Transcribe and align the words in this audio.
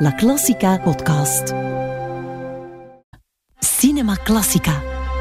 La 0.00 0.12
Classica 0.12 0.78
podcast. 0.78 1.54
Cinema 3.58 4.16
Classica. 4.16 4.80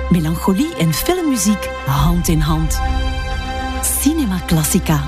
Melancholie 0.09 0.75
en 0.77 0.93
filmmuziek 0.93 1.69
hand 1.85 2.27
in 2.27 2.41
hand. 2.41 2.79
Cinema 3.81 4.39
Classica. 4.45 5.01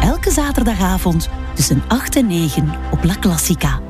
Elke 0.00 0.30
zaterdagavond 0.30 1.28
tussen 1.54 1.82
8 1.88 2.16
en 2.16 2.26
9 2.26 2.64
op 2.90 3.04
La 3.04 3.14
Classica. 3.14 3.80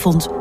Zaterdagavond 0.00 0.39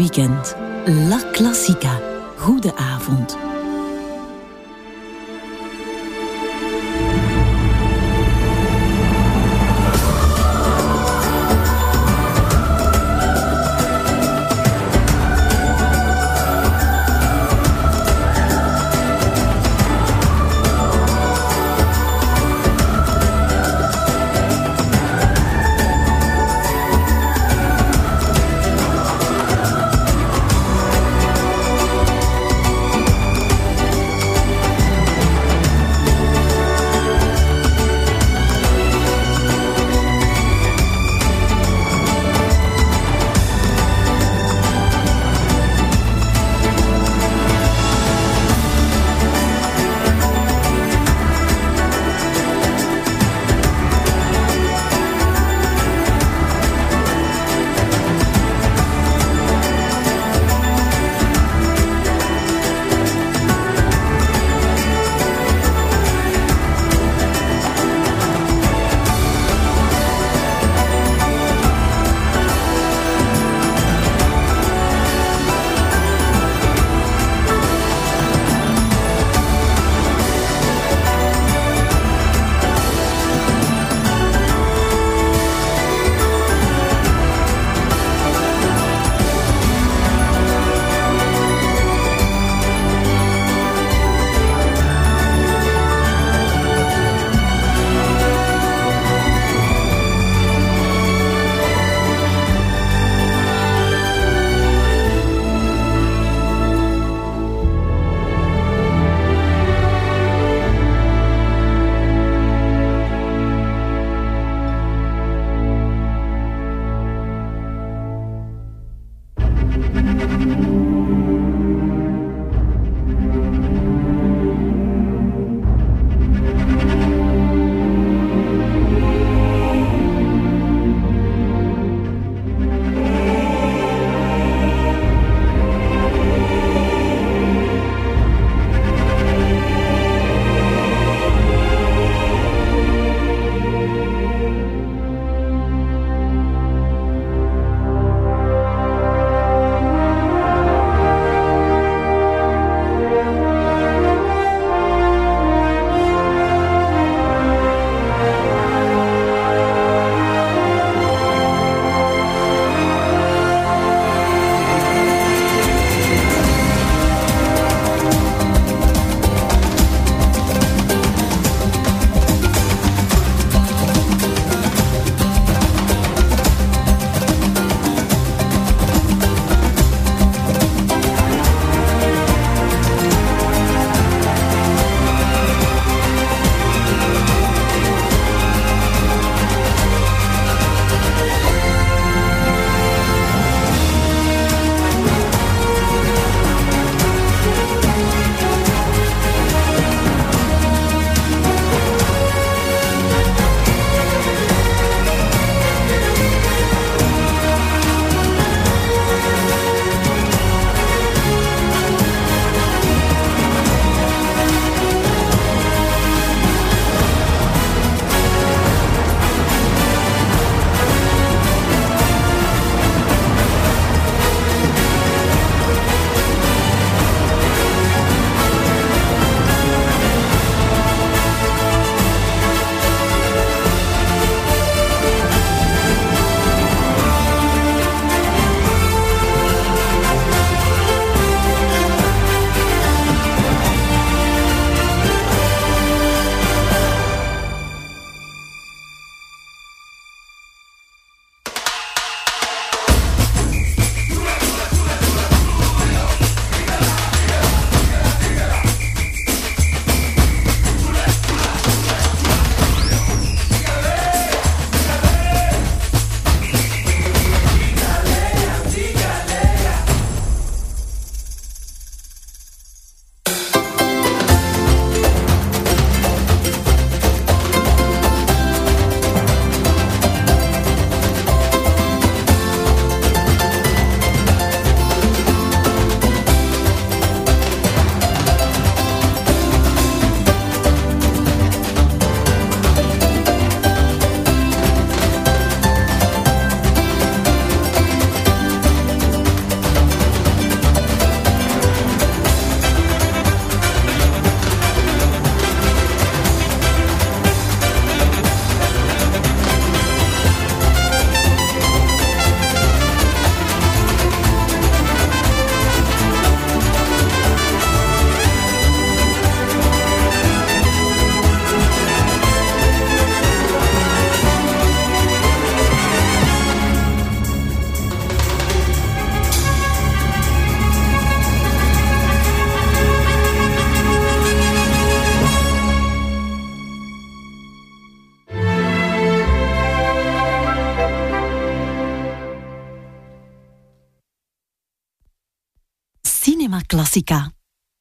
weekend. 0.00 0.56
La 0.86 1.20
Classica. 1.32 2.00
Goede 2.36 2.72
avond. 2.74 3.49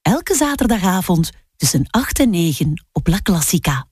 Elke 0.01 0.35
zaterdagavond 0.35 1.31
tussen 1.55 1.85
8 1.89 2.19
en 2.19 2.29
9 2.29 2.85
op 2.91 3.07
La 3.07 3.21
Classica. 3.21 3.87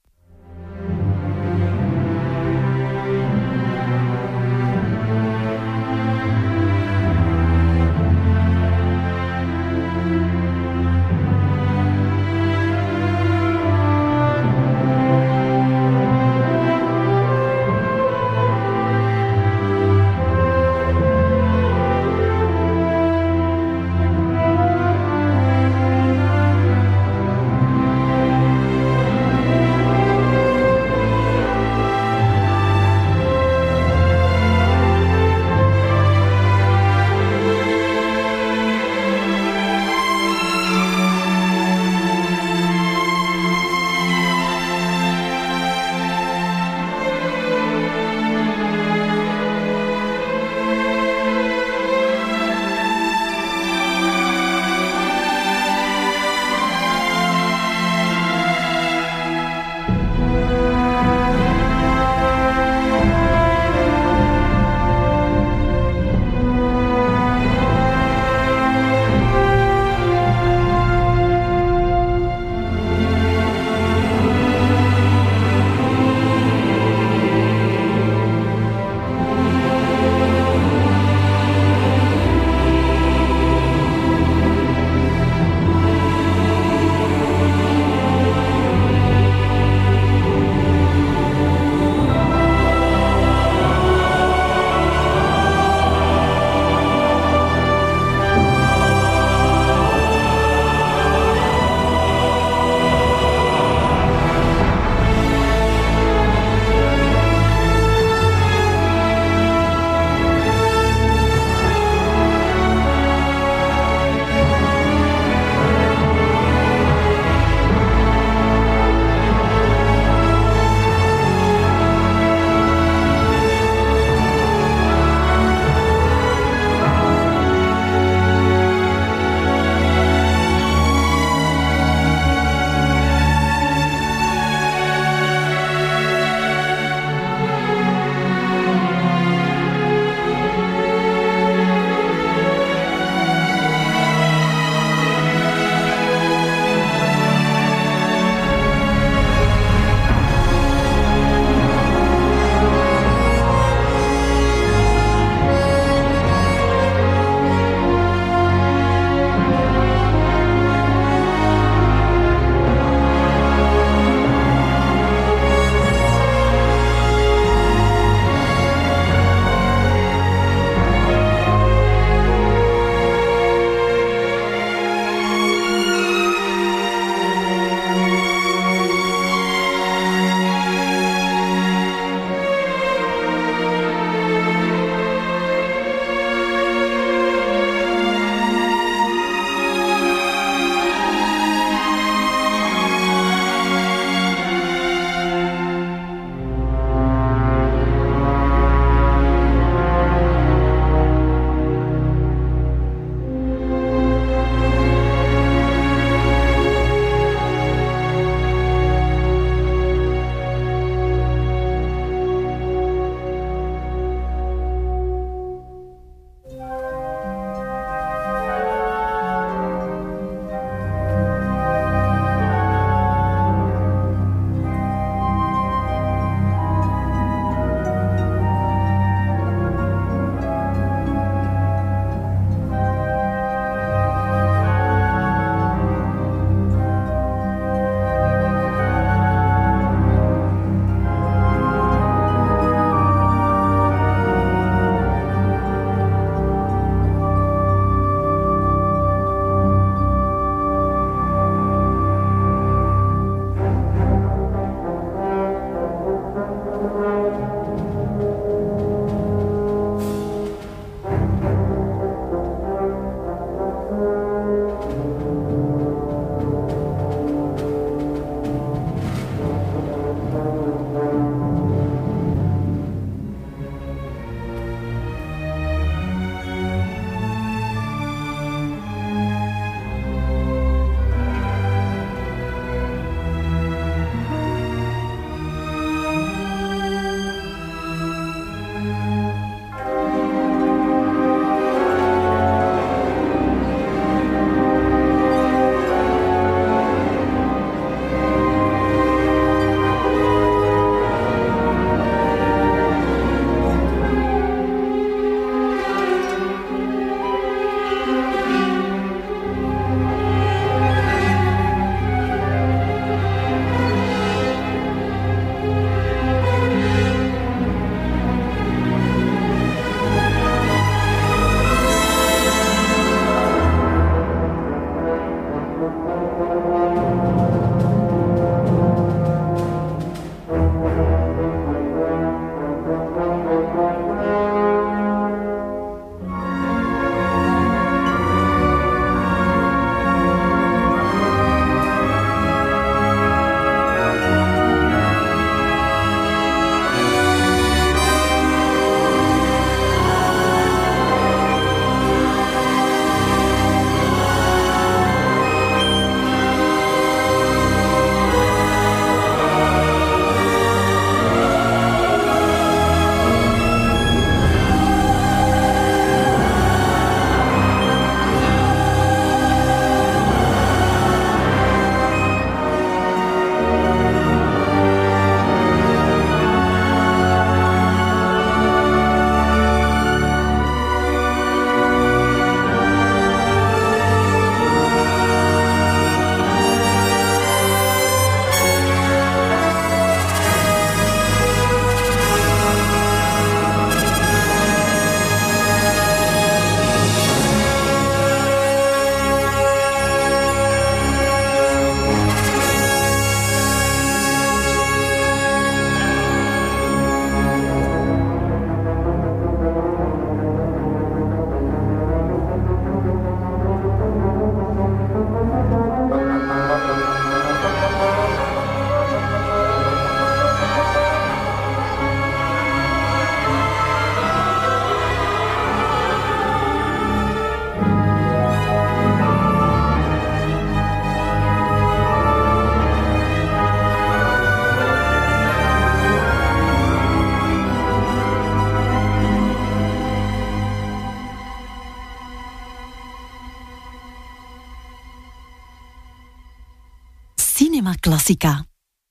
Classica. 448.00 448.66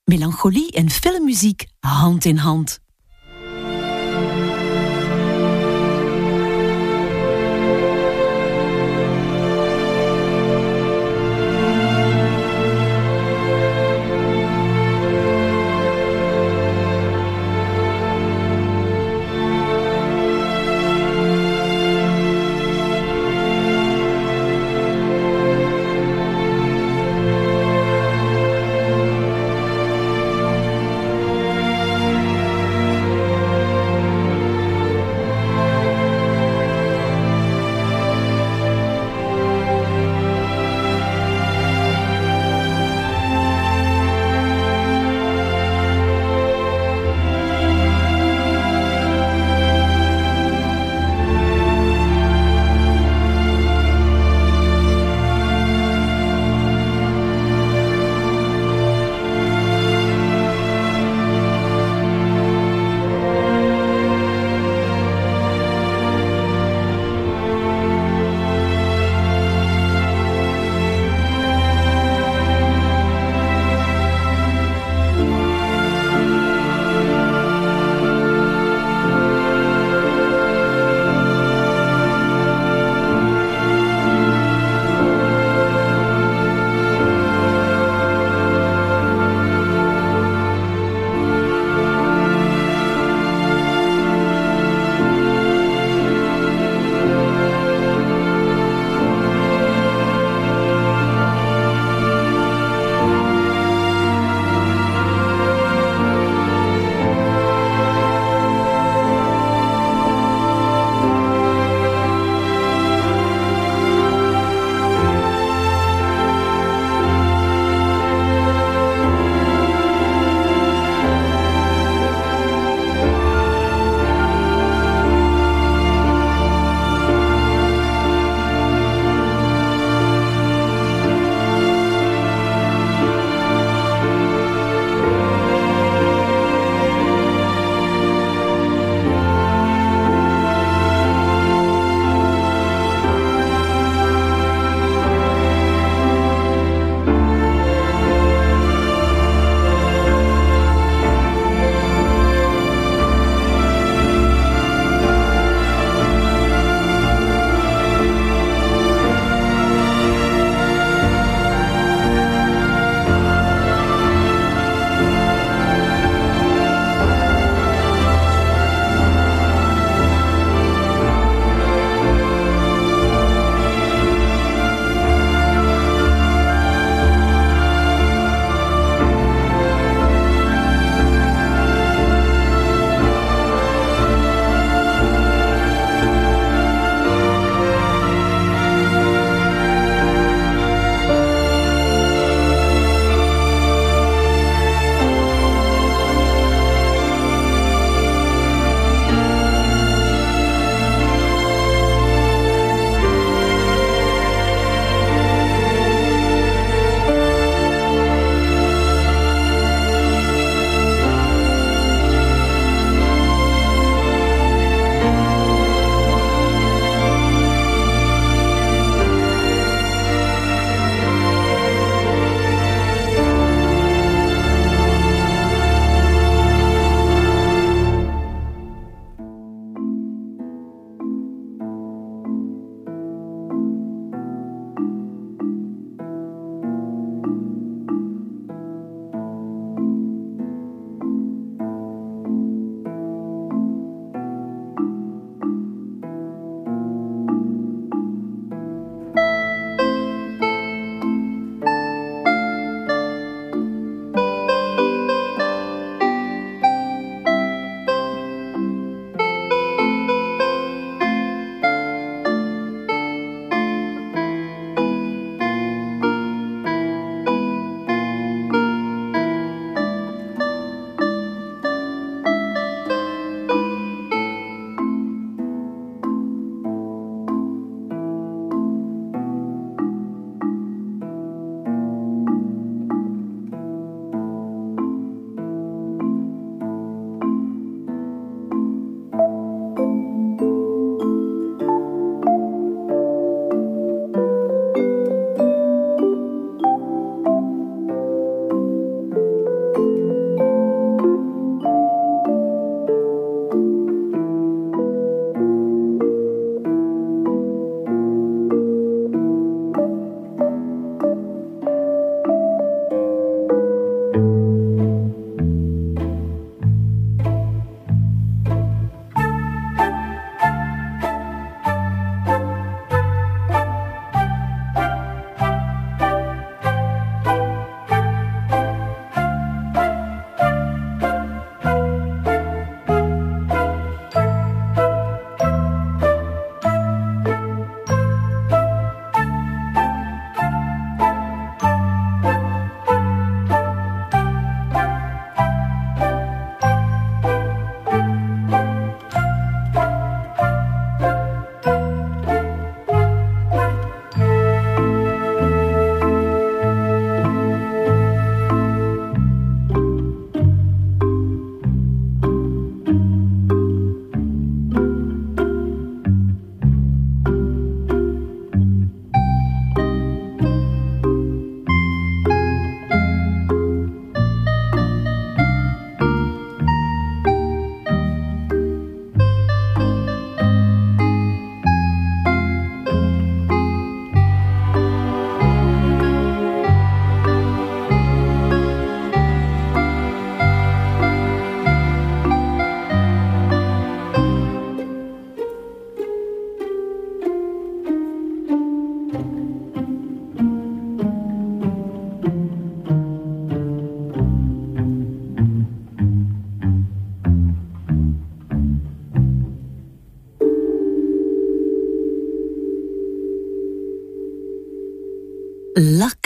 Melancholie 0.04 0.70
en 0.70 0.90
filmmuziek 0.90 1.66
hand 1.80 2.24
in 2.24 2.38
hand. 2.38 2.85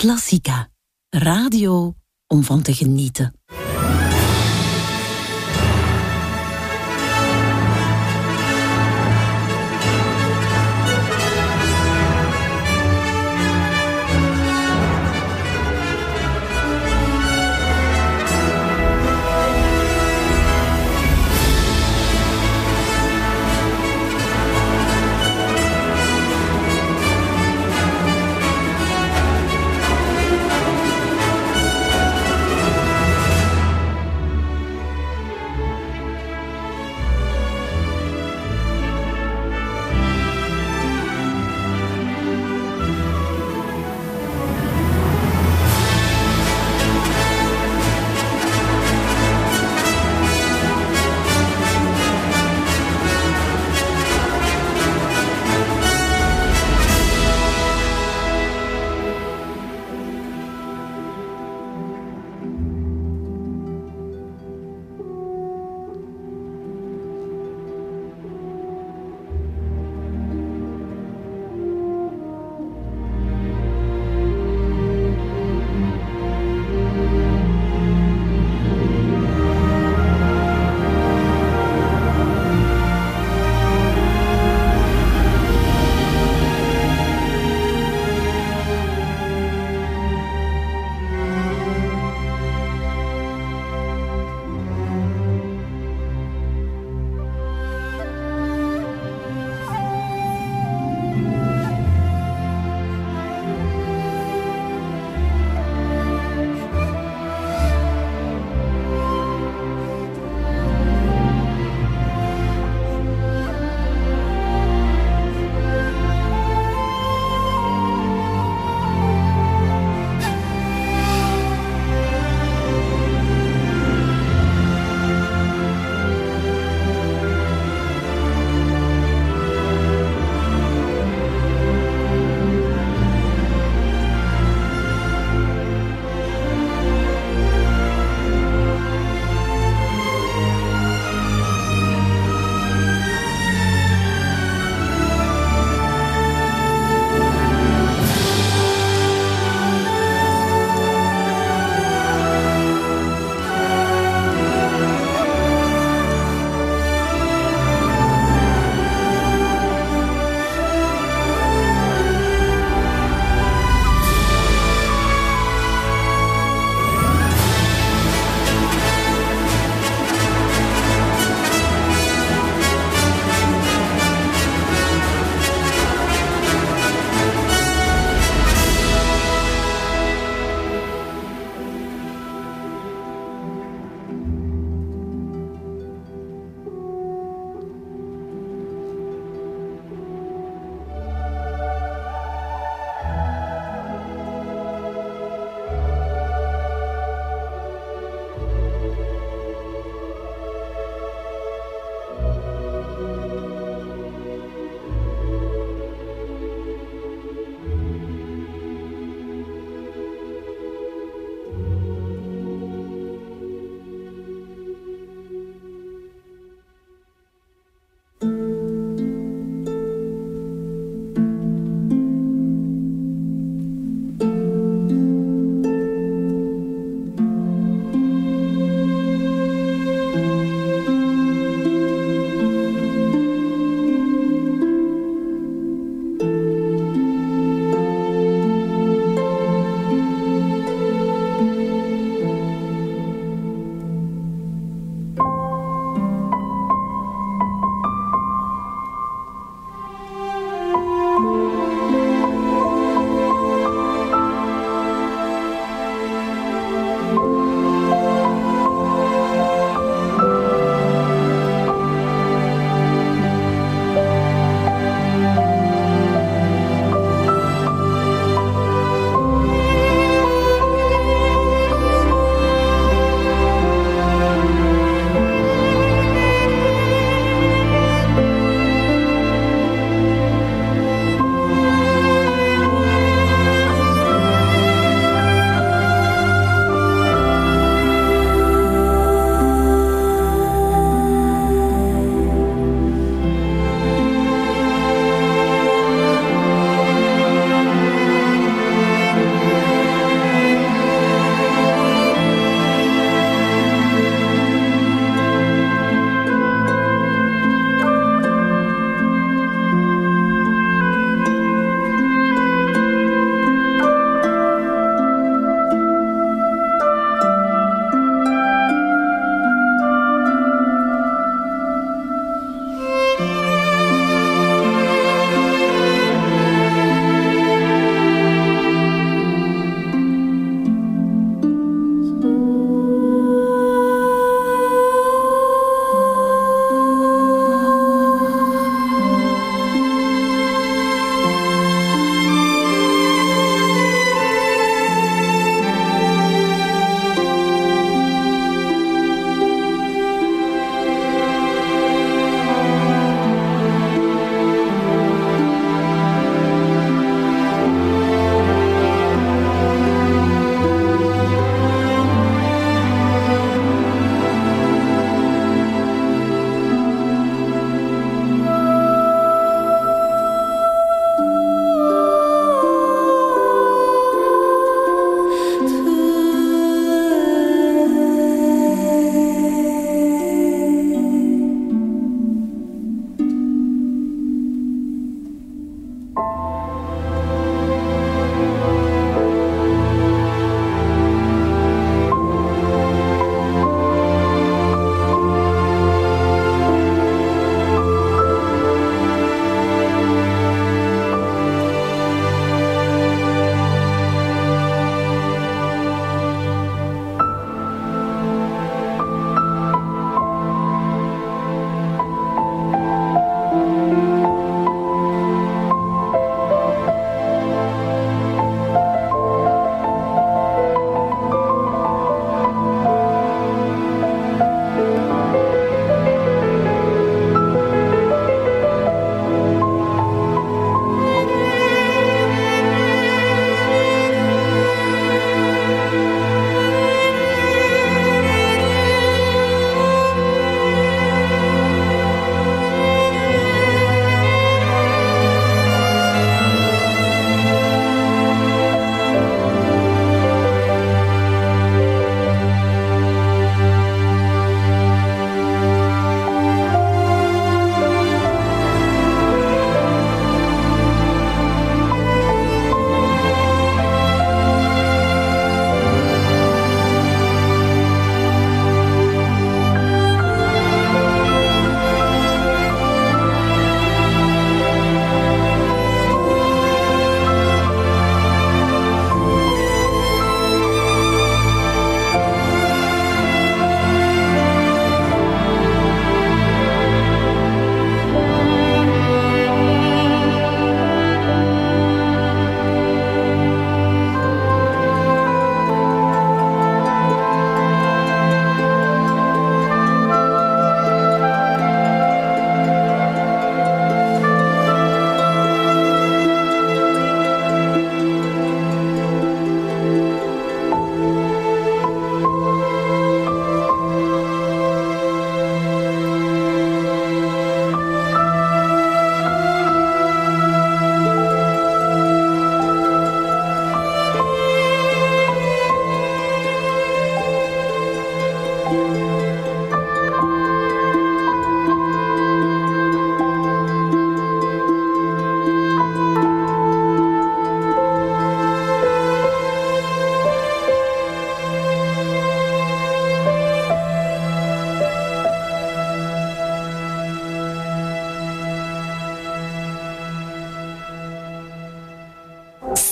La 0.01 0.07
Classica. 0.07 0.71
Radio 1.11 1.95
om 2.27 2.45
van 2.45 2.63
te 2.63 2.75
genieten. 2.75 3.40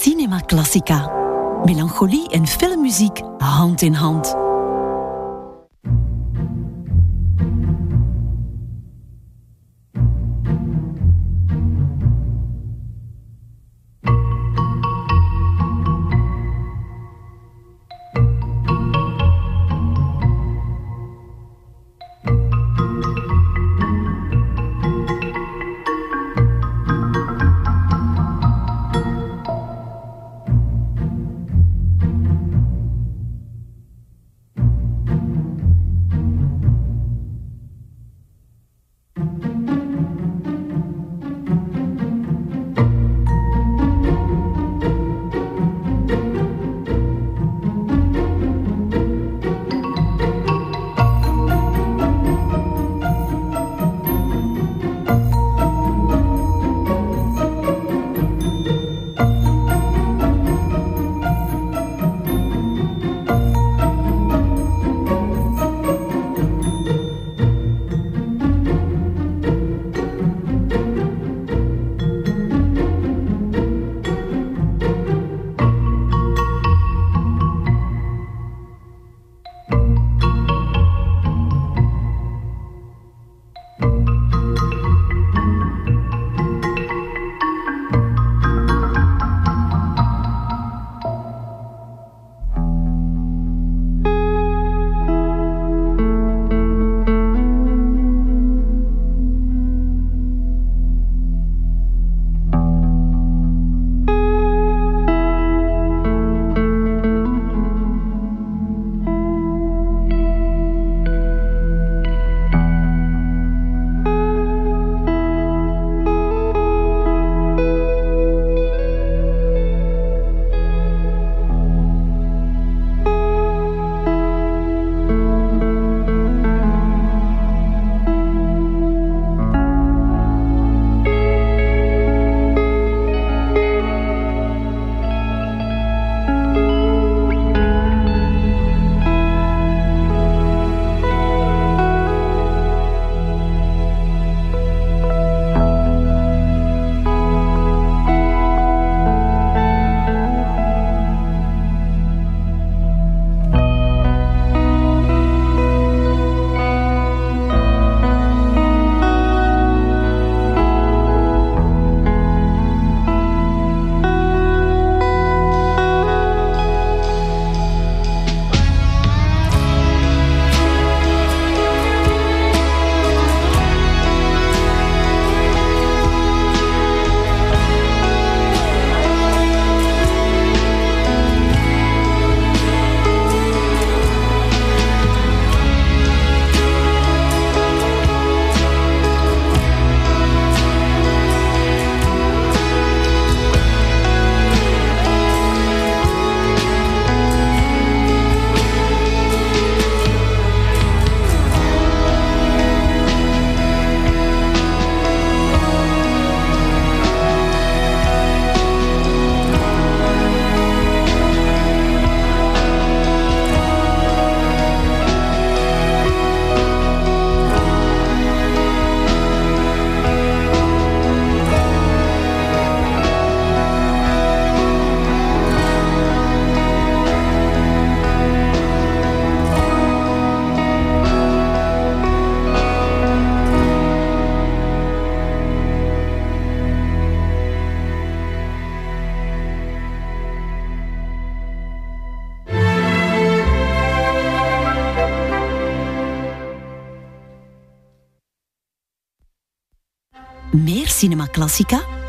Cinema 0.00 0.40
Classica. 0.40 1.10
Melancholie 1.64 2.28
en 2.28 2.46
filmmuziek 2.46 3.22
hand 3.38 3.82
in 3.82 3.94
hand. 3.94 4.47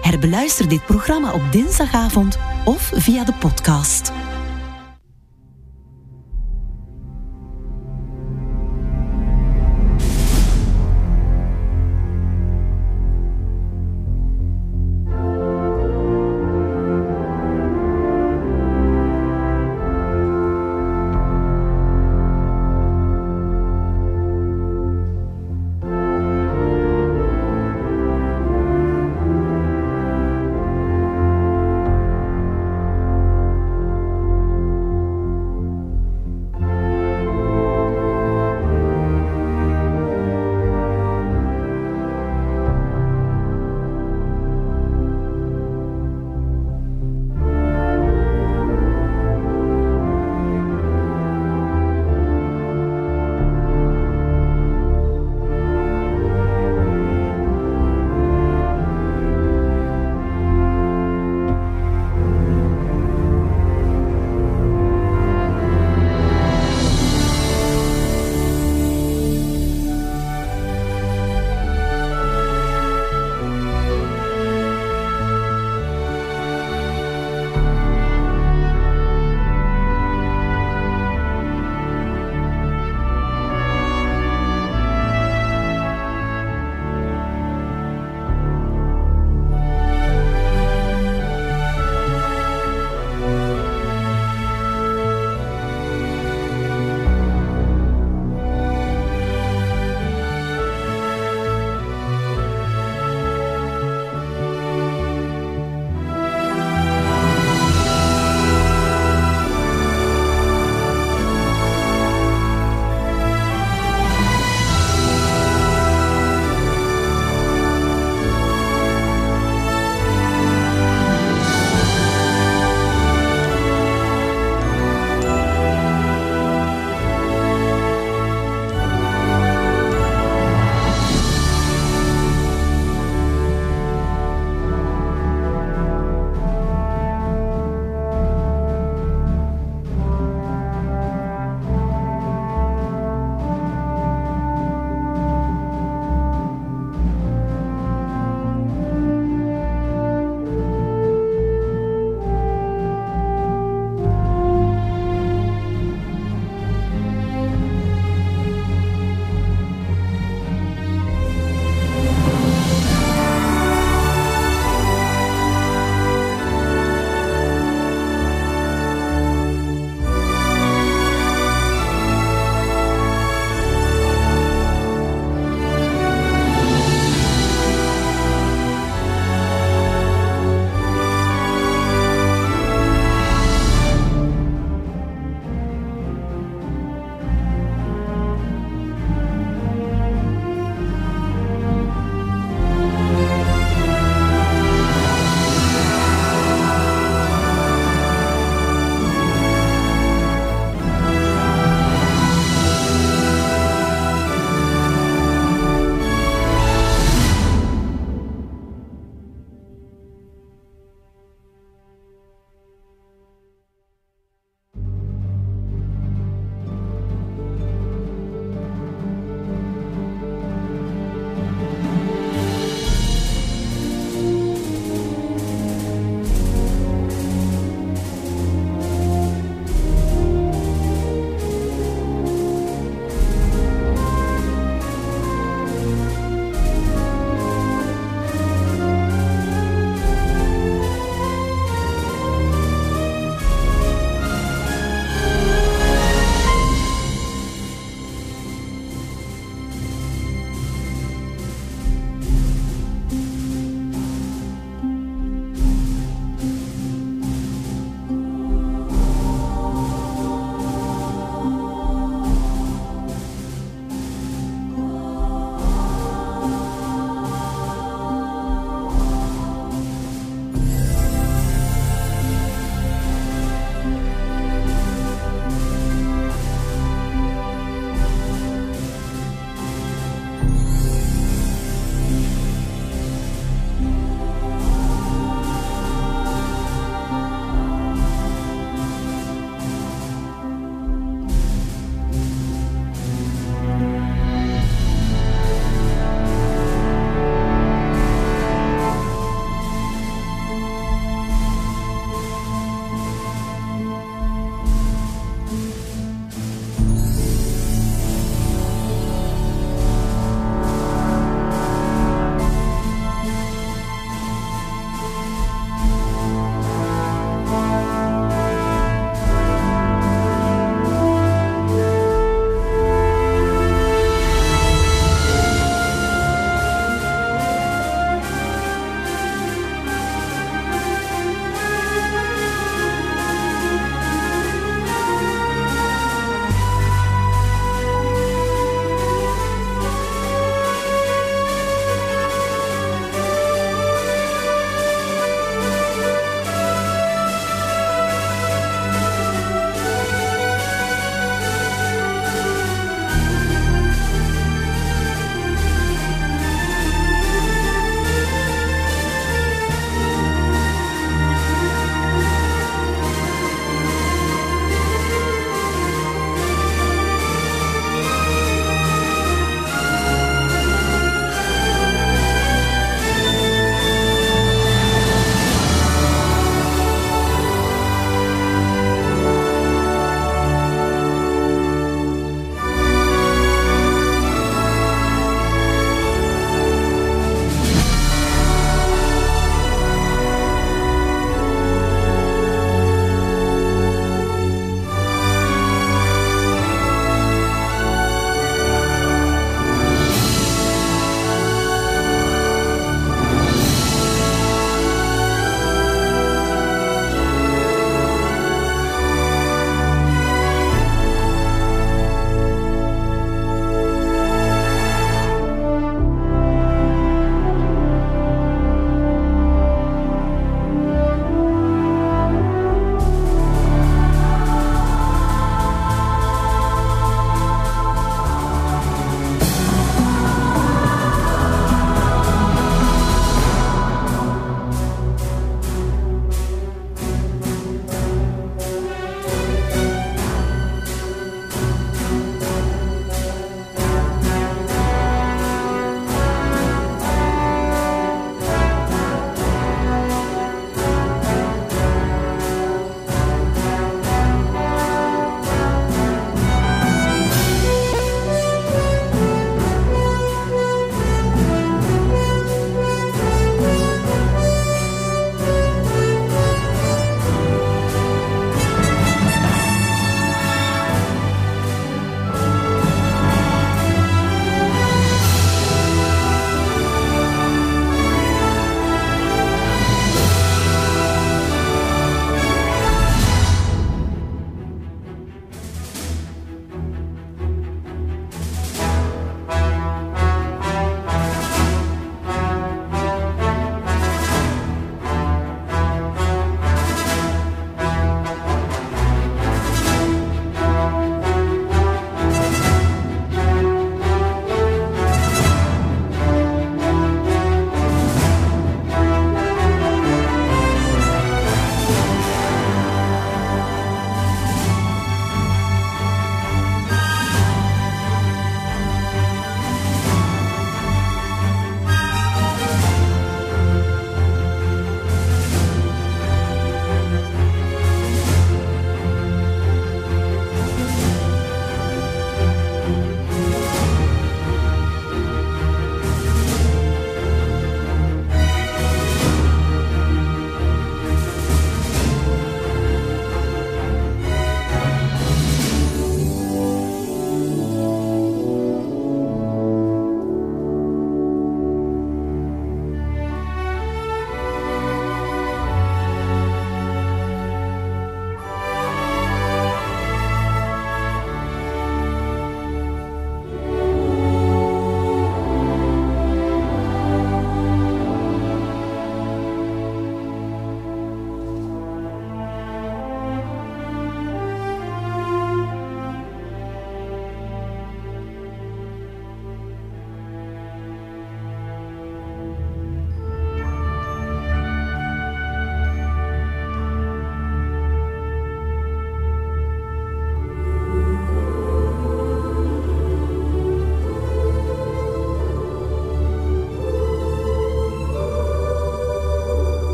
Herbeluister 0.00 0.68
dit 0.68 0.86
programma 0.86 1.32
op 1.32 1.42
dinsdagavond 1.50 2.38
of 2.64 2.90
via 2.94 3.24
de 3.24 3.32
podcast. 3.32 4.12